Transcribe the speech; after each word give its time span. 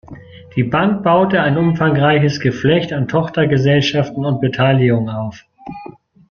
Die 0.55 0.63
Bank 0.63 1.03
baute 1.03 1.43
ein 1.43 1.59
umfangreiches 1.59 2.39
Geflecht 2.39 2.91
an 2.91 3.07
Tochtergesellschaften 3.07 4.25
und 4.25 4.41
Beteiligungen 4.41 5.09
auf. 5.13 5.45